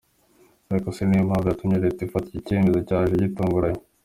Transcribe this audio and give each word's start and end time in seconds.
Ariko 0.71 0.89
se 0.95 1.01
ni 1.03 1.13
iyihe 1.13 1.27
mpamvu 1.27 1.45
yatumye 1.47 1.77
Leta 1.83 1.99
ifata 2.03 2.25
iki 2.29 2.45
cyemezo 2.47 2.79
cyaje 2.87 3.13
gitunguranye?. 3.23 3.81